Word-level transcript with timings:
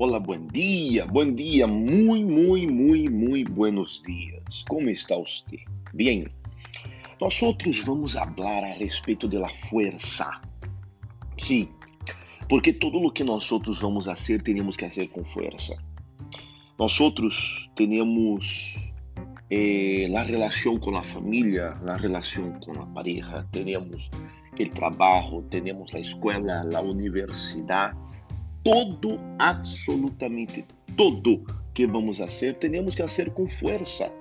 Olá, 0.00 0.18
bom 0.18 0.46
dia, 0.46 1.04
bom 1.04 1.30
dia, 1.30 1.66
muito, 1.66 2.26
muito, 2.26 2.72
muito, 2.72 3.12
muito 3.12 3.52
buenos 3.52 4.00
dias. 4.00 4.64
Como 4.66 4.88
está 4.88 5.14
você? 5.14 5.58
Bem, 5.92 6.26
nós 7.20 7.42
outros 7.42 7.80
vamos 7.80 8.14
falar 8.14 8.64
a 8.64 8.72
respeito 8.72 9.28
da 9.28 9.46
força. 9.50 10.40
Sim, 11.36 11.68
porque 12.48 12.72
todo 12.72 12.96
o 12.96 13.12
que 13.12 13.22
nós 13.22 13.52
outros 13.52 13.78
vamos 13.78 14.06
fazer, 14.06 14.40
temos 14.40 14.74
que 14.74 14.88
fazer 14.88 15.08
com 15.08 15.22
força. 15.22 15.76
Nós 16.78 16.98
outros 16.98 17.68
temos 17.76 18.90
eh, 19.50 20.10
a 20.16 20.22
relação 20.22 20.78
com 20.78 20.96
a 20.96 21.02
família, 21.02 21.78
a 21.86 21.96
relação 21.96 22.58
com 22.64 22.72
a 22.80 22.86
pareja, 22.86 23.46
temos 23.52 24.08
o 24.58 24.70
trabalho, 24.70 25.42
temos 25.50 25.94
a 25.94 26.00
escola, 26.00 26.62
a 26.74 26.80
universidade 26.80 28.09
todo, 28.64 29.18
absolutamente 29.38 30.64
todo 30.96 31.44
que 31.74 31.86
vamos 31.86 32.18
fazer, 32.18 32.54
temos 32.56 32.94
que 32.94 33.02
fazer 33.02 33.30
com 33.30 33.48
força. 33.48 34.12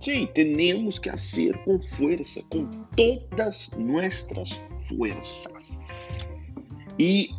Sim, 0.00 0.28
temos 0.32 0.98
que 0.98 1.10
fazer 1.10 1.58
com 1.64 1.80
força, 1.80 2.42
com 2.50 2.66
todas 2.96 3.68
nossas 3.76 4.60
forças. 4.88 5.80
E 6.98 7.30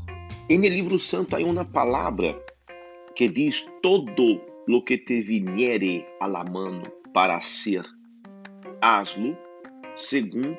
em 0.50 0.62
livro 0.62 1.00
santo 1.00 1.36
há 1.36 1.40
uma 1.40 1.66
palavra 1.66 2.38
que 3.16 3.28
diz 3.30 3.66
todo 3.82 4.42
lo 4.68 4.84
que 4.84 4.98
te 4.98 5.22
viniere 5.24 6.06
a 6.20 6.28
la 6.28 6.44
mano 6.44 6.84
para 7.14 7.42
ser, 7.42 7.84
hazlo 8.82 9.36
segundo 9.96 10.58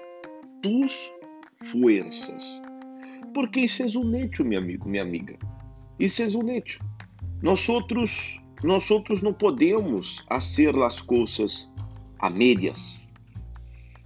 tus 0.62 1.12
fuerzas. 1.57 2.60
Porque 3.34 3.60
isso 3.60 3.82
é 3.82 3.98
um 3.98 4.15
hecho, 4.15 4.45
meu 4.45 4.59
amigo, 4.59 4.88
minha 4.88 5.02
amiga. 5.02 5.38
Isso 6.01 6.23
é 6.23 6.56
hecho. 6.56 6.80
Nós 7.43 7.68
outros, 7.68 8.40
nós 8.65 8.90
outros 8.90 9.20
não 9.20 9.34
podemos 9.34 10.20
fazer 10.20 10.74
as 10.79 11.02
coisas 11.02 11.70
a 12.18 12.30
médias. 12.30 12.98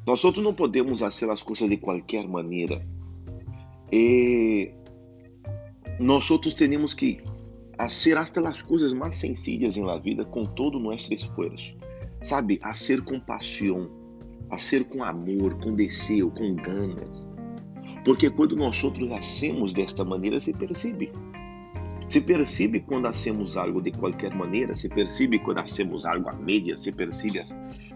Nós 0.05 0.25
outros 0.25 0.45
não 0.45 0.53
podemos 0.53 1.01
fazer 1.01 1.31
as 1.31 1.45
coisas 1.45 1.71
de 1.71 1.77
qualquer 1.77 2.27
maneira. 2.27 2.85
E 3.93 4.73
nós 6.01 6.29
outros 6.33 6.55
temos 6.55 6.95
que 6.95 7.19
fazer 7.79 8.19
até 8.19 8.41
as 8.41 8.61
coisas 8.61 8.93
mais 8.93 9.15
sencillas 9.15 9.77
em 9.77 9.85
la 9.85 9.97
vida 9.97 10.25
com 10.25 10.45
todo 10.45 10.79
o 10.79 10.81
nosso 10.81 11.15
esforço. 11.15 11.77
Sabe, 12.21 12.59
a 12.61 12.75
ser 12.75 13.03
com 13.03 13.21
paixão, 13.21 13.89
a 14.51 14.59
ser 14.59 14.83
com 14.89 15.05
amor, 15.05 15.55
com 15.63 15.73
desejo, 15.73 16.33
com 16.33 16.57
ganas. 16.57 17.29
Porque 18.05 18.29
quando 18.31 18.57
nós 18.57 18.83
outros 18.83 19.13
hacemos 19.13 19.73
desta 19.73 20.05
maneira, 20.05 20.41
se 20.41 20.53
percebe 20.53 21.13
se 22.09 22.21
percebe 22.21 22.81
quando 22.81 23.09
hacemos 23.09 23.57
algo 23.57 23.81
de 23.81 23.91
qualquer 23.93 24.35
maneira, 24.35 24.75
se 24.75 24.89
percebe 24.89 25.39
quando 25.39 25.59
hacemos 25.59 26.05
algo 26.05 26.29
a 26.29 26.35
média, 26.35 26.77
se 26.77 26.93
percebe 26.93 27.45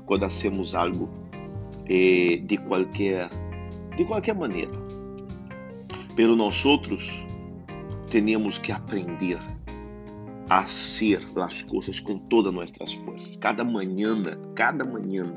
quando 0.06 0.24
hacemos 0.24 0.74
algo 0.74 1.08
eh, 1.86 2.42
de 2.44 2.58
qualquer 2.58 3.28
de 3.96 4.04
qualquer 4.04 4.34
maneira. 4.34 4.72
Pero 6.14 6.36
nós 6.36 6.64
outros 6.64 7.10
temos 8.10 8.58
que 8.58 8.72
aprender 8.72 9.38
a 10.48 10.66
ser 10.66 11.20
as 11.36 11.62
coisas 11.62 12.00
com 12.00 12.18
todas 12.18 12.54
nossas 12.54 12.94
forças. 12.94 13.36
Cada 13.36 13.64
manhã, 13.64 14.22
cada 14.54 14.84
manhã, 14.84 15.34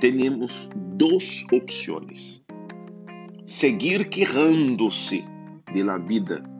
temos 0.00 0.70
duas 0.96 1.44
opções: 1.52 2.42
seguir 3.44 4.08
querrando-se 4.08 5.24
de 5.72 5.82
la 5.82 5.98
vida 5.98 6.55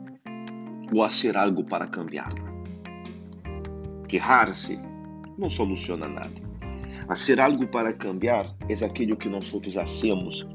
ou 0.93 1.03
fazer 1.09 1.37
algo 1.37 1.63
para 1.63 1.87
cambiá-la. 1.87 2.35
Quejar-se 4.07 4.79
não 5.37 5.49
soluciona 5.49 6.07
nada. 6.07 6.47
Fazer 7.07 7.39
algo 7.39 7.67
para 7.67 7.93
cambiar 7.93 8.55
é 8.67 8.85
aquilo 8.85 9.15
que 9.15 9.29
nós 9.29 9.53
outros 9.53 9.77
hacemos 9.77 10.47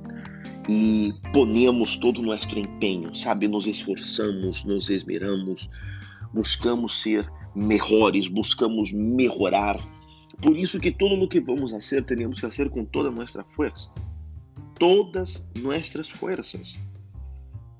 e 0.68 1.12
ponemos 1.32 1.96
todo 1.96 2.20
o 2.20 2.24
nosso 2.24 2.58
empenho, 2.58 3.14
sabe? 3.14 3.48
Nos 3.48 3.66
esforçamos, 3.66 4.64
nos 4.64 4.90
esmeramos, 4.90 5.68
buscamos 6.32 7.00
ser 7.02 7.28
melhores, 7.54 8.28
buscamos 8.28 8.92
melhorar. 8.92 9.76
Por 10.40 10.56
isso 10.56 10.80
que 10.80 10.90
todo 10.90 11.22
o 11.22 11.28
que 11.28 11.40
vamos 11.40 11.70
fazer, 11.70 12.04
temos 12.04 12.36
que 12.36 12.46
fazer 12.46 12.70
com 12.70 12.84
toda 12.84 13.08
a 13.08 13.12
nossa 13.12 13.44
força. 13.44 13.90
Todas 14.78 15.42
nossas 15.60 16.08
forças. 16.08 16.78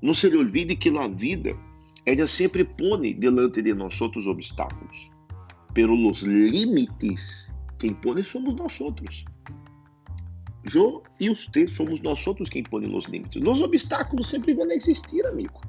Não 0.01 0.15
se 0.15 0.29
lhe 0.29 0.37
olvide 0.37 0.77
que 0.77 0.97
a 0.97 1.09
vida 1.09 1.57
ella 2.05 2.27
sempre 2.27 2.65
pone 2.65 3.15
delante 3.15 3.63
de 3.63 3.75
nós 3.75 4.01
outros 4.01 4.27
obstáculos, 4.27 5.11
pero 5.73 5.95
los 5.95 6.23
límites 6.23 7.53
quem 7.79 7.95
pone 7.95 8.23
somos 8.23 8.55
nós 8.55 8.81
outros. 8.81 9.25
Eu 10.73 11.03
e 11.21 11.29
você 11.29 11.67
somos 11.67 12.01
nós 12.01 12.25
outros 12.27 12.49
quem 12.49 12.63
põe 12.63 12.89
os 12.95 13.07
limites. 13.07 13.43
Os 13.45 13.61
obstáculos 13.61 14.29
sempre 14.29 14.55
vão 14.55 14.71
existir, 14.71 15.27
amigo. 15.27 15.61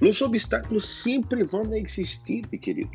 Os 0.00 0.22
obstáculos 0.22 0.86
sempre 0.86 1.44
vão 1.44 1.70
existir, 1.74 2.46
meu 2.50 2.58
querido. 2.58 2.90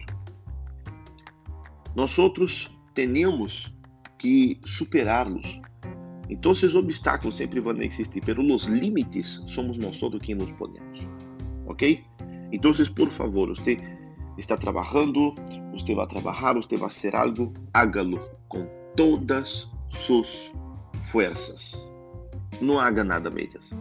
Nós 1.96 2.18
outros 2.18 2.72
temos 2.96 3.72
que 4.18 4.60
superá-los. 4.66 5.62
Então, 6.28 6.52
os 6.52 6.76
obstáculos 6.76 7.38
sempre 7.38 7.60
vão 7.60 7.80
existir, 7.82 8.22
pero 8.26 8.42
os 8.44 8.66
limites 8.66 9.44
somos 9.46 9.78
nós 9.78 10.02
outros 10.02 10.24
quem 10.24 10.36
nos 10.36 10.52
ponemos. 10.54 11.08
¿Ok? 11.68 12.04
Entonces, 12.52 12.90
por 12.90 13.10
favor, 13.10 13.50
usted 13.50 13.78
está 14.38 14.58
trabajando, 14.58 15.36
usted 15.74 15.96
va 15.96 16.04
a 16.04 16.08
trabajar, 16.08 16.58
usted 16.58 16.80
va 16.80 16.86
a 16.86 16.88
hacer 16.88 17.16
algo, 17.16 17.54
hágalo 17.74 18.20
con 18.48 18.68
todas 18.96 19.70
sus 19.90 20.52
fuerzas. 21.00 21.78
No 22.62 22.80
haga 22.80 23.04
nada 23.04 23.30
medias. 23.30 23.72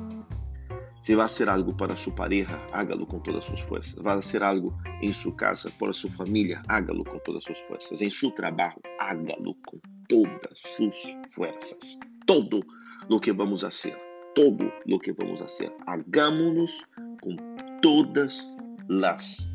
Se 1.03 1.15
vai 1.15 1.27
fazer 1.27 1.49
algo 1.49 1.75
para 1.75 1.97
sua 1.97 2.12
pareja, 2.12 2.61
hágalo 2.73 3.06
com 3.06 3.19
todas 3.21 3.41
as 3.41 3.47
suas 3.47 3.61
forças. 3.61 3.95
Vai 4.05 4.17
fazer 4.17 4.43
algo 4.43 4.77
em 5.00 5.12
sua 5.12 5.35
casa, 5.35 5.73
para 5.79 5.93
sua 5.93 6.11
família, 6.11 6.61
hágalo 6.69 7.05
com 7.05 7.19
todas 7.21 7.39
as 7.39 7.45
suas 7.45 7.61
forças. 7.61 8.03
Em 8.03 8.11
seu 8.11 8.31
trabalho, 8.31 8.81
hágalo 8.99 9.55
com 9.67 9.79
todas 10.09 10.53
as 10.53 10.59
suas 10.59 10.95
forças. 11.35 11.99
Todo 12.27 12.62
o 13.09 13.21
que 13.21 13.33
vamos 13.33 13.62
fazer, 13.62 13.97
todo 14.35 14.71
o 14.87 14.99
que 14.99 15.12
vamos 15.12 15.41
fazer, 15.41 15.73
hagámonos 15.87 16.85
com 17.23 17.37
todas 17.81 18.47
las 18.88 19.47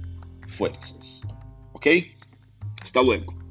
fuerzas. 0.57 1.21
¿Ok? 1.73 1.88
Hasta 2.81 3.01
luego. 3.01 3.43